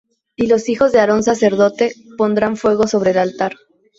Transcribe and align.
Y 0.35 0.47
los 0.47 0.67
hijos 0.67 0.91
de 0.91 0.99
Aarón 0.99 1.21
sacerdote 1.21 1.93
pondrán 2.17 2.57
fuego 2.57 2.87
sobre 2.87 3.11
el 3.11 3.19
altar. 3.19 3.53